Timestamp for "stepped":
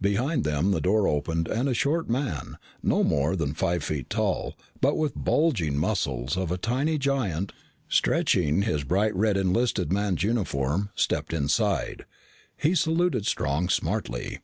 10.94-11.32